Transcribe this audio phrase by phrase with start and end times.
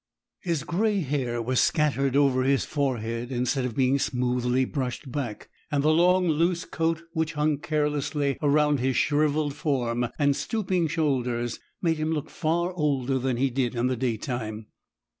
[0.39, 5.83] His grey hair was scattered over his forehead, instead of being smoothly brushed back; and
[5.83, 11.97] the long, loose coat, which hung carelessly around his shrivelled form and stooping shoulders, made
[11.97, 14.65] him look far older than he did in the day time.